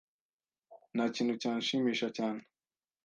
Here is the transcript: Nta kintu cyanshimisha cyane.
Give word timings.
Nta 0.95 1.05
kintu 1.15 1.33
cyanshimisha 1.41 2.07
cyane. 2.17 2.41